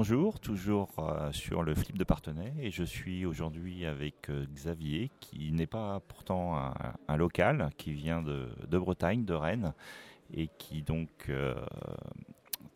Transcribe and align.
Bonjour, 0.00 0.38
toujours 0.38 0.90
euh, 1.00 1.32
sur 1.32 1.64
le 1.64 1.74
flip 1.74 1.98
de 1.98 2.04
Partenay 2.04 2.52
et 2.60 2.70
je 2.70 2.84
suis 2.84 3.26
aujourd'hui 3.26 3.84
avec 3.84 4.30
euh, 4.30 4.46
Xavier 4.54 5.10
qui 5.18 5.50
n'est 5.50 5.66
pas 5.66 5.98
pourtant 6.06 6.54
un, 7.08 7.16
local, 7.16 7.70
qui 7.76 7.92
vient 7.94 8.22
de, 8.22 8.46
Bretagne, 8.78 9.24
de 9.24 9.34
Rennes 9.34 9.74
et 10.32 10.50
qui 10.56 10.82
donc 10.82 11.08
euh, 11.30 11.56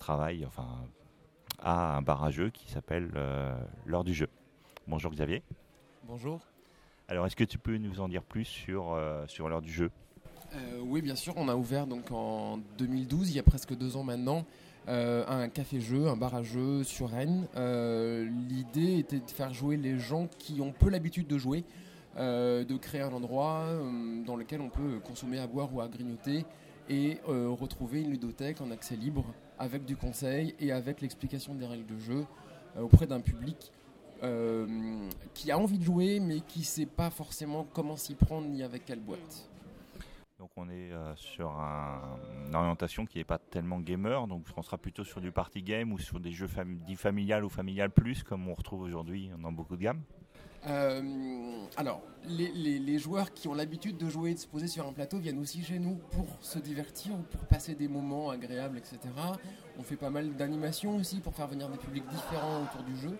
travaille, 0.00 0.44
enfin, 0.44 0.66
à 1.60 1.96
un 1.96 2.02
barrageux 2.02 2.50
qui 2.50 2.68
s'appelle 2.68 3.12
l'heure 3.86 4.02
du 4.02 4.14
jeu. 4.14 4.28
Bonjour 4.88 5.12
Xavier. 5.12 5.44
Bonjour. 6.02 6.40
Alors 7.06 7.26
est-ce 7.26 7.36
que 7.36 7.44
tu 7.44 7.56
peux 7.56 7.76
nous 7.76 8.00
en 8.00 8.08
dire 8.08 8.24
plus 8.24 8.46
sur, 8.46 8.98
sur 9.28 9.48
l'heure 9.48 9.62
du 9.62 9.72
jeu? 9.72 9.92
Oui 10.80 11.02
bien 11.02 11.14
sûr, 11.14 11.34
on 11.36 11.48
a 11.48 11.54
ouvert 11.54 11.86
donc 11.86 12.10
en 12.10 12.58
2012, 12.78 13.30
il 13.30 13.36
y 13.36 13.38
a 13.38 13.44
presque 13.44 13.76
deux 13.76 13.96
ans 13.96 14.02
maintenant. 14.02 14.44
Euh, 14.88 15.24
un 15.28 15.48
café-jeu, 15.48 16.08
un 16.08 16.16
bar 16.16 16.34
à 16.34 16.42
jeu 16.42 16.82
sur 16.82 17.10
Rennes. 17.10 17.46
Euh, 17.56 18.28
l'idée 18.48 18.98
était 18.98 19.20
de 19.20 19.30
faire 19.30 19.54
jouer 19.54 19.76
les 19.76 19.98
gens 19.98 20.26
qui 20.38 20.60
ont 20.60 20.72
peu 20.72 20.90
l'habitude 20.90 21.28
de 21.28 21.38
jouer, 21.38 21.64
euh, 22.16 22.64
de 22.64 22.76
créer 22.76 23.02
un 23.02 23.12
endroit 23.12 23.66
dans 24.26 24.34
lequel 24.34 24.60
on 24.60 24.70
peut 24.70 24.98
consommer 25.04 25.38
à 25.38 25.46
boire 25.46 25.72
ou 25.72 25.80
à 25.80 25.88
grignoter 25.88 26.44
et 26.88 27.18
retrouver 27.26 28.02
une 28.02 28.10
ludothèque 28.10 28.60
en 28.60 28.72
accès 28.72 28.96
libre 28.96 29.24
avec 29.58 29.84
du 29.84 29.96
conseil 29.96 30.54
et 30.58 30.72
avec 30.72 31.00
l'explication 31.00 31.54
des 31.54 31.64
règles 31.64 31.86
de 31.86 31.98
jeu 31.98 32.26
auprès 32.78 33.06
d'un 33.06 33.20
public 33.20 33.70
qui 35.32 35.52
a 35.52 35.58
envie 35.58 35.78
de 35.78 35.84
jouer 35.84 36.18
mais 36.18 36.40
qui 36.40 36.58
ne 36.58 36.64
sait 36.64 36.86
pas 36.86 37.10
forcément 37.10 37.66
comment 37.72 37.96
s'y 37.96 38.14
prendre 38.14 38.48
ni 38.48 38.64
avec 38.64 38.84
quelle 38.84 39.00
boîte. 39.00 39.48
Donc 40.42 40.50
on 40.56 40.68
est 40.68 40.90
euh, 40.90 41.14
sur 41.14 41.50
une 41.50 42.52
orientation 42.52 43.06
qui 43.06 43.18
n'est 43.18 43.24
pas 43.24 43.38
tellement 43.38 43.78
gamer, 43.78 44.26
donc 44.26 44.44
on 44.56 44.62
sera 44.62 44.76
plutôt 44.76 45.04
sur 45.04 45.20
du 45.20 45.30
party 45.30 45.62
game 45.62 45.92
ou 45.92 46.00
sur 46.00 46.18
des 46.18 46.32
jeux 46.32 46.48
dits 46.84 46.96
familial 46.96 47.44
ou 47.44 47.48
familial 47.48 47.90
plus 47.92 48.24
comme 48.24 48.48
on 48.48 48.54
retrouve 48.54 48.80
aujourd'hui 48.80 49.30
dans 49.40 49.52
beaucoup 49.52 49.76
de 49.76 49.82
gammes. 49.82 50.02
Euh, 50.66 51.64
alors, 51.76 52.02
les, 52.26 52.98
joueurs 52.98 53.32
qui 53.32 53.46
ont 53.46 53.54
l'habitude 53.54 53.98
de 53.98 54.08
jouer 54.08 54.32
et 54.32 54.34
de 54.34 54.40
se 54.40 54.48
poser 54.48 54.66
sur 54.66 54.84
un 54.84 54.92
plateau 54.92 55.18
viennent 55.18 55.38
aussi 55.38 55.62
chez 55.62 55.78
nous 55.78 56.00
pour 56.10 56.26
se 56.40 56.58
divertir 56.58 57.12
ou 57.14 57.22
pour 57.22 57.42
passer 57.42 57.76
des 57.76 57.86
moments 57.86 58.30
agréables, 58.30 58.78
etc. 58.78 58.98
On 59.78 59.84
fait 59.84 59.94
pas 59.94 60.10
mal 60.10 60.34
d'animations 60.34 60.96
aussi 60.96 61.20
pour 61.20 61.36
faire 61.36 61.46
venir 61.46 61.68
des 61.68 61.78
publics 61.78 62.08
différents 62.08 62.64
autour 62.64 62.82
du 62.82 62.96
jeu. 62.96 63.16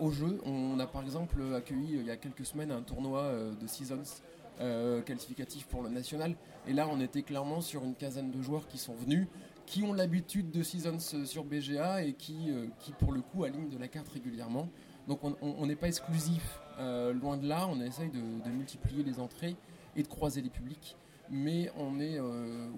Au 0.00 0.10
jeu, 0.10 0.40
on 0.44 0.80
a 0.80 0.88
par 0.88 1.02
exemple 1.02 1.40
accueilli 1.54 1.98
il 2.00 2.06
y 2.06 2.10
a 2.10 2.16
quelques 2.16 2.44
semaines 2.44 2.72
un 2.72 2.82
tournoi 2.82 3.20
euh, 3.20 3.54
de 3.54 3.68
Seasons 3.68 4.24
euh, 4.60 5.02
qualificatif 5.02 5.66
pour 5.66 5.82
le 5.82 5.88
national. 5.88 6.36
Et 6.68 6.72
là, 6.72 6.86
on 6.88 7.00
était 7.00 7.22
clairement 7.22 7.60
sur 7.60 7.82
une 7.82 7.94
quinzaine 7.94 8.30
de 8.30 8.40
joueurs 8.40 8.68
qui 8.68 8.78
sont 8.78 8.94
venus, 8.94 9.26
qui 9.66 9.82
ont 9.82 9.92
l'habitude 9.92 10.52
de 10.52 10.62
Seasons 10.62 11.24
sur 11.24 11.44
BGA 11.44 12.04
et 12.04 12.12
qui, 12.12 12.50
euh, 12.50 12.66
qui, 12.78 12.92
pour 12.92 13.12
le 13.12 13.20
coup, 13.20 13.44
alignent 13.44 13.68
de 13.68 13.78
la 13.78 13.88
carte 13.88 14.08
régulièrement. 14.08 14.68
Donc 15.08 15.20
on 15.42 15.66
n'est 15.66 15.76
pas 15.76 15.88
exclusif, 15.88 16.60
euh, 16.78 17.12
loin 17.12 17.36
de 17.36 17.46
là, 17.46 17.68
on 17.68 17.78
essaye 17.80 18.08
de, 18.08 18.48
multiplier 18.48 19.02
les 19.02 19.20
entrées 19.20 19.54
et 19.96 20.02
de 20.02 20.08
croiser 20.08 20.40
les 20.40 20.48
publics. 20.48 20.96
Mais 21.30 21.70
on 21.76 22.00
est, 22.00 22.18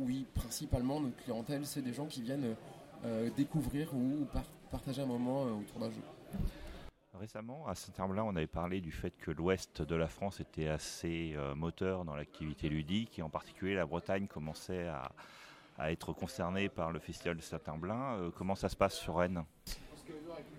oui, 0.00 0.26
principalement, 0.34 0.98
notre 0.98 1.16
clientèle, 1.16 1.66
c'est 1.66 1.82
des 1.82 1.92
gens 1.92 2.06
qui 2.06 2.22
viennent 2.22 2.56
découvrir 3.36 3.94
ou 3.94 4.26
partager 4.72 5.02
un 5.02 5.06
moment 5.06 5.42
autour 5.44 5.78
d'un 5.78 5.90
jeu. 5.90 6.02
Récemment, 7.18 7.66
à 7.66 7.74
Saint-Herblain, 7.74 8.24
on 8.24 8.36
avait 8.36 8.46
parlé 8.46 8.80
du 8.80 8.92
fait 8.92 9.10
que 9.10 9.30
l'ouest 9.30 9.80
de 9.80 9.94
la 9.94 10.06
France 10.06 10.40
était 10.40 10.68
assez 10.68 11.32
euh, 11.36 11.54
moteur 11.54 12.04
dans 12.04 12.14
l'activité 12.14 12.68
ludique 12.68 13.18
et 13.18 13.22
en 13.22 13.30
particulier 13.30 13.74
la 13.74 13.86
Bretagne 13.86 14.26
commençait 14.26 14.86
à, 14.88 15.10
être 15.90 16.12
concernée 16.12 16.68
par 16.68 16.90
le 16.90 16.98
festival 16.98 17.36
de 17.36 17.42
Saint-Herblain. 17.42 18.16
Euh, 18.16 18.30
comment 18.36 18.54
ça 18.54 18.68
se 18.68 18.76
passe 18.76 18.94
sur 18.94 19.16
Rennes? 19.16 19.44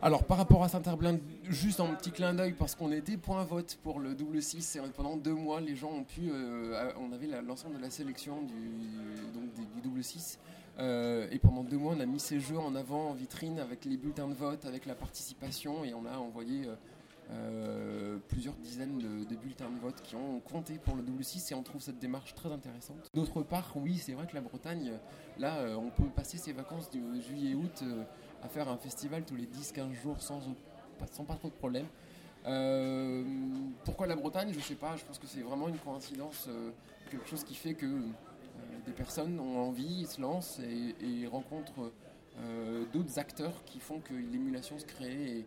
Alors 0.02 0.26
par 0.26 0.38
rapport 0.38 0.64
à 0.64 0.70
Saint-Herblain, 0.70 1.20
juste 1.44 1.80
un 1.80 1.94
petit 1.94 2.12
clin 2.12 2.34
d'œil 2.34 2.54
parce 2.54 2.76
qu'on 2.76 2.92
était 2.92 3.18
point 3.18 3.44
vote 3.44 3.78
pour 3.84 4.00
le 4.00 4.16
double 4.16 4.42
6 4.42 4.78
et 4.78 4.82
pendant 4.96 5.16
deux 5.16 5.34
mois 5.34 5.62
les 5.62 5.76
gens 5.76 5.92
ont 5.92 6.04
pu, 6.04 6.30
euh, 6.32 6.92
on 7.00 7.12
avait 7.12 7.28
l'ensemble 7.44 7.78
de 7.78 7.82
la 7.82 7.90
sélection 7.92 8.42
du, 8.42 8.54
du 9.74 9.82
double 9.82 10.04
6 10.04 10.40
euh, 10.80 11.28
et 11.32 11.40
pendant 11.40 11.64
deux 11.64 11.78
mois, 11.78 11.94
on 11.98 12.00
a 12.00 12.06
mis 12.06 12.20
ces 12.20 12.40
jeux 12.40 12.58
en 12.58 12.76
avant 12.76 13.10
en 13.10 13.14
vitrine 13.14 13.60
avec 13.60 13.86
les 13.86 13.98
bulletins 13.98 14.28
de 14.28 14.34
vote, 14.34 14.66
avec 14.66 14.86
la 14.86 14.96
participation, 14.96 15.84
et 15.84 15.94
on 15.94 16.06
a 16.06 16.18
envoyé 16.18 16.68
euh, 16.68 16.76
euh, 17.32 18.18
plusieurs 18.28 18.54
dizaines 18.56 19.00
de, 19.00 19.36
bulletins 19.36 19.70
de 19.70 19.80
vote 19.80 20.02
qui 20.04 20.16
ont 20.16 20.40
compté 20.40 20.76
pour 20.78 20.96
le 20.96 21.02
W6 21.02 21.52
et 21.52 21.56
on 21.56 21.64
trouve 21.64 21.82
cette 21.82 22.00
démarche 22.00 22.36
très 22.36 22.52
intéressante. 22.52 23.10
D'autre 23.14 23.42
part, 23.42 23.72
oui, 23.76 23.98
c'est 23.98 24.14
vrai 24.14 24.28
que 24.28 24.36
la 24.36 24.42
Bretagne, 24.42 24.94
là, 25.40 25.78
on 25.78 25.90
peut 25.90 26.10
passer 26.16 26.38
ses 26.38 26.54
vacances 26.54 26.90
du 26.92 27.02
juillet-août 27.22 27.84
à 28.44 28.48
faire 28.48 28.70
un 28.70 28.78
festival 28.78 29.24
tous 29.26 29.36
les 29.36 29.48
10-15 29.48 29.94
jours 29.94 30.22
sans, 30.22 30.42
sans 31.12 31.26
pas 31.26 31.36
trop 31.36 31.50
de 31.50 31.56
problèmes. 31.56 31.88
pourquoi 33.84 34.06
la 34.06 34.16
Bretagne? 34.16 34.54
Je 34.54 34.60
sais 34.60 34.76
pas, 34.76 34.96
je 34.96 35.04
pense 35.04 35.18
que 35.18 35.28
c'est 35.28 35.42
vraiment 35.42 35.70
une 35.70 35.80
coïncidence, 35.80 36.48
quelque 37.10 37.28
chose 37.28 37.44
qui 37.44 37.56
fait 37.56 37.74
que 37.74 37.88
des 38.88 38.94
personnes 38.94 39.40
ont 39.40 39.60
envie, 39.60 40.08
se 40.08 40.20
lancent 40.20 40.60
et, 40.60 41.28
rencontrent 41.28 41.92
euh, 42.40 42.86
d'autres 42.94 43.20
acteurs 43.20 43.64
qui 43.66 43.80
font 43.80 44.00
que 44.00 44.14
l'émulation 44.14 44.80
se 44.80 44.86
crée 44.86 45.46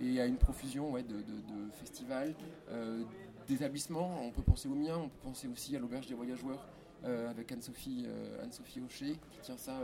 et, 0.00 0.20
a 0.20 0.26
une 0.26 0.36
profusion 0.36 0.92
de, 0.92 1.24
festivals, 1.72 2.34
euh, 2.70 3.02
d'établissements. 3.46 4.20
On 4.22 4.30
peut 4.30 4.42
penser 4.42 4.68
au 4.68 4.74
mien, 4.74 4.96
on 4.96 5.08
peut 5.08 5.28
penser 5.28 5.48
aussi 5.48 5.76
à 5.76 5.78
l'auberge 5.78 6.06
des 6.06 6.14
voyageurs 6.14 6.66
euh, 7.04 7.30
avec 7.30 7.52
Anne-Sophie 7.52 8.06
Anne 8.42 8.50
Hocher 8.84 9.16
qui 9.32 9.38
tient 9.42 9.56
ça 9.56 9.78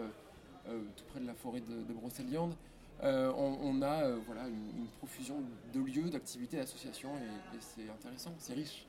tout 0.97 1.05
près 1.09 1.21
de 1.21 1.27
la 1.27 1.35
forêt 1.35 1.61
de, 1.61 1.83
de 1.83 1.93
Brocéliande. 1.93 2.55
On, 3.03 3.83
a 3.83 4.09
voilà, 4.27 4.49
une, 4.49 4.87
profusion 4.99 5.43
de 5.75 5.81
lieux, 5.81 6.09
d'activités, 6.09 6.57
d'associations 6.57 7.15
et 7.17 7.59
c'est 7.61 7.91
intéressant, 7.91 8.33
c'est 8.39 8.55
riche. 8.55 8.87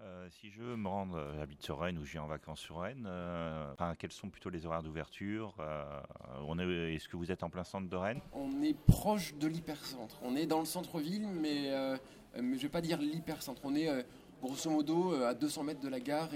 Euh, 0.00 0.28
si 0.40 0.50
je 0.50 0.62
me 0.62 0.88
rendre, 0.88 1.16
euh, 1.16 1.36
j'habite 1.36 1.62
sur 1.62 1.78
Rennes 1.78 1.98
ou 1.98 2.04
je 2.04 2.12
viens 2.12 2.22
en 2.22 2.26
vacances 2.26 2.60
sur 2.60 2.80
Rennes, 2.80 3.06
euh, 3.06 3.72
quels 3.98 4.12
sont 4.12 4.28
plutôt 4.28 4.50
les 4.50 4.66
horaires 4.66 4.82
d'ouverture 4.82 5.54
est, 5.58 6.94
Est-ce 6.94 7.08
que 7.08 7.16
vous 7.16 7.30
êtes 7.30 7.42
en 7.42 7.50
plein 7.50 7.64
centre 7.64 7.88
de 7.88 7.96
Rennes? 7.96 8.20
On 8.32 8.62
est 8.62 8.76
proche 8.86 9.34
de 9.34 9.46
l'hypercentre. 9.46 10.16
On 10.22 10.36
est 10.36 10.46
dans 10.46 10.60
le 10.60 10.64
centre-ville, 10.64 11.26
mais, 11.26 11.70
mais 12.34 12.42
je 12.42 12.42
ne 12.42 12.58
vais 12.58 12.68
pas 12.68 12.80
dire 12.80 12.98
l'hypercentre. 12.98 13.60
On 13.64 13.74
est 13.74 13.88
grosso 14.40 14.70
modo 14.70 15.14
à 15.22 15.34
200 15.34 15.62
mètres 15.64 15.80
de 15.80 15.88
la 15.88 16.00
gare 16.00 16.30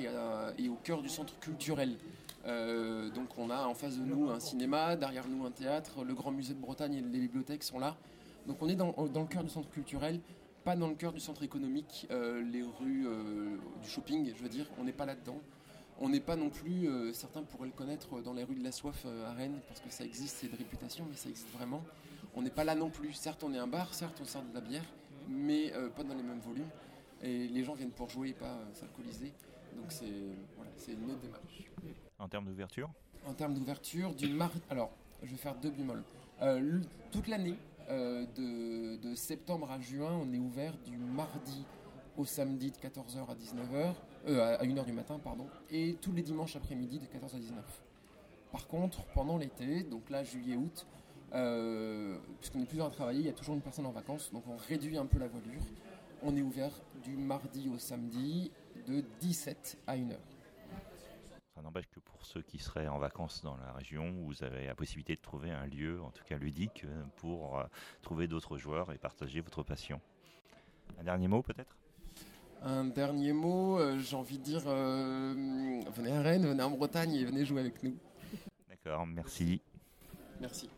et, 0.59 0.69
au 0.69 0.77
cœur 0.77 1.03
du 1.03 1.09
centre 1.09 1.39
culturel. 1.39 1.97
donc 2.45 3.39
on 3.39 3.51
a 3.51 3.67
en 3.67 3.75
face 3.75 3.99
de 3.99 4.05
nous 4.05 4.31
un 4.31 4.41
cinéma, 4.41 4.97
derrière 4.97 5.27
nous 5.29 5.45
un 5.45 5.51
théâtre, 5.51 6.05
le 6.05 6.15
grand 6.15 6.31
musée 6.31 6.55
de 6.55 6.61
Bretagne 6.61 6.95
et 6.95 7.01
les 7.01 7.21
bibliothèques 7.21 7.65
sont 7.65 7.79
là. 7.79 7.97
Donc 8.47 8.59
on 8.61 8.69
est 8.69 8.77
dans 8.77 8.95
le 8.99 9.27
cœur 9.27 9.43
du 9.43 9.51
centre 9.51 9.69
culturel 9.71 10.21
pas 10.67 10.75
dans 10.75 10.89
le 10.89 10.97
cœur 10.97 11.13
du 11.13 11.21
centre 11.21 11.45
économique, 11.45 12.09
euh, 12.11 12.43
les 12.43 12.63
rues 12.63 13.07
euh, 13.07 13.57
du 13.81 13.89
shopping, 13.89 14.33
je 14.37 14.43
veux 14.43 14.49
dire, 14.49 14.67
on 14.81 14.83
n'est 14.83 14.93
pas 14.93 15.07
là-dedans. 15.07 15.41
On 16.01 16.09
n'est 16.09 16.21
pas 16.21 16.35
non 16.35 16.51
plus, 16.51 16.89
euh, 16.89 17.13
certains 17.13 17.45
pourraient 17.45 17.69
le 17.69 17.73
connaître, 17.73 18.21
dans 18.21 18.33
les 18.33 18.43
rues 18.43 18.57
de 18.57 18.65
la 18.65 18.73
soif 18.73 19.07
à 19.27 19.33
Rennes, 19.33 19.61
parce 19.69 19.79
que 19.79 19.91
ça 19.91 20.05
existe, 20.05 20.39
c'est 20.39 20.51
de 20.51 20.57
réputation, 20.57 21.07
mais 21.09 21.15
ça 21.15 21.29
existe 21.29 21.49
vraiment. 21.53 21.85
On 22.35 22.43
n'est 22.43 22.51
pas 22.51 22.65
là 22.65 22.75
non 22.75 22.91
plus. 22.91 23.13
Certes, 23.13 23.45
on 23.45 23.55
est 23.55 23.59
un 23.59 23.69
bar, 23.69 23.95
certes, 23.95 24.19
on 24.21 24.25
sert 24.25 24.43
de 24.43 24.53
la 24.53 24.61
bière, 24.61 24.85
mais 25.29 25.73
pas 25.95 26.03
dans 26.03 26.15
les 26.15 26.25
mêmes 26.25 26.41
volumes. 26.41 26.69
Et 27.23 27.47
les 27.47 27.63
gens 27.63 27.75
viennent 27.75 27.93
pour 27.93 28.11
jouer 28.11 28.31
et 28.31 28.35
pas 28.35 28.59
s'alcooliser. 28.75 29.33
Donc 29.77 29.87
c'est 29.91 30.05
voilà, 30.57 30.73
une 30.89 31.11
autre 31.13 31.21
démarche. 31.21 31.71
En 32.19 32.29
termes 32.29 32.47
d'ouverture? 32.47 32.91
En 33.25 33.35
termes 33.35 33.55
d'ouverture, 33.55 34.15
du 34.15 34.29
mar... 34.29 34.51
Alors, 34.69 34.91
je 35.23 35.31
vais 35.31 35.37
faire 35.37 35.55
deux 35.55 35.71
bémols. 35.71 36.03
toute 37.13 37.29
l'année, 37.29 37.57
euh, 37.89 38.27
de, 38.37 39.15
septembre 39.15 39.71
à 39.71 39.81
juin, 39.81 40.21
on 40.21 40.33
est 40.33 40.39
ouvert 40.39 40.75
du 40.85 40.97
mardi 40.97 41.65
au 42.19 42.25
samedi 42.25 42.71
de 42.71 42.77
14h 42.77 43.29
à 43.29 43.35
19h, 43.35 43.95
euh, 44.29 44.57
à 44.59 44.65
1h 44.65 44.85
du 44.85 44.93
matin, 44.93 45.19
pardon, 45.23 45.47
et 45.71 45.97
tous 46.01 46.13
les 46.13 46.23
dimanches 46.23 46.57
après-midi 46.57 46.99
de 46.99 47.07
14 47.07 47.35
à 47.35 47.39
19. 47.39 47.65
Par 48.53 48.67
contre, 48.67 49.05
pendant 49.15 49.39
l'été, 49.39 49.83
donc 49.85 50.11
là, 50.11 50.25
juillet-août, 50.25 50.87
euh, 51.35 52.19
puisqu'on 52.41 52.61
est 52.61 52.67
plusieurs 52.67 52.89
à 52.89 52.91
travailler, 52.91 53.21
il 53.21 53.27
y 53.27 53.31
a 53.31 53.33
toujours 53.33 53.55
une 53.55 53.63
personne 53.63 53.87
en 53.87 53.93
vacances, 53.93 54.31
donc 54.33 54.45
on 54.49 54.57
réduit 54.57 54.99
un 54.99 55.07
peu 55.07 55.19
la 55.19 55.29
voilure. 55.29 55.63
On 56.23 56.37
est 56.37 56.43
ouvert 56.43 56.73
du 57.05 57.17
mardi 57.17 57.69
au 57.69 57.79
samedi 57.79 58.51
de 58.87 59.03
17 59.21 59.79
à 59.87 59.97
1h. 59.97 60.17
Ça 61.57 61.63
n'empêche 61.63 61.89
que 61.89 62.01
pour 62.01 62.27
ceux 62.27 62.43
qui 62.43 62.59
seraient 62.59 62.87
en 62.87 62.99
vacances 62.99 63.41
dans 63.43 63.57
la 63.57 63.73
région, 63.73 64.13
vous 64.27 64.45
avez 64.45 64.67
la 64.67 64.75
possibilité 64.75 65.17
de 65.17 65.23
trouver 65.23 65.51
un 65.51 65.67
lieu, 65.67 66.03
en 66.03 66.11
tout 66.11 66.23
cas 66.23 66.37
ludique, 66.37 66.85
euh, 66.85 67.03
pour 67.17 67.59
euh, 67.59 67.65
trouver 68.03 68.29
d'autres 68.29 68.59
joueurs 68.59 68.93
et 68.93 68.99
partager 68.99 69.41
votre 69.41 69.63
passion. 69.63 69.99
Un 71.01 71.05
dernier 71.05 71.29
mot 71.29 71.43
peut-être? 71.43 71.75
Un 72.61 72.85
dernier 72.85 73.33
mot, 73.33 73.79
euh, 73.79 73.99
j'ai 73.99 74.17
envie 74.17 74.37
de 74.37 74.43
dire, 74.43 74.61
venez 74.67 76.13
à 76.13 76.21
Rennes, 76.21 76.47
venez 76.47 76.63
en 76.63 76.73
Bretagne 76.73 77.15
et 77.15 77.25
venez 77.25 77.47
jouer 77.47 77.63
avec 77.63 77.83
nous. 77.83 77.97
D'accord, 78.69 79.07
merci. 79.07 79.63
Merci. 80.43 80.69